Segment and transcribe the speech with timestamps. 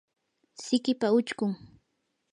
[0.63, 1.51] sikipa uchkun